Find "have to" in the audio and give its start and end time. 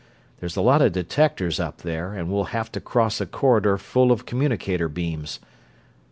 2.55-2.81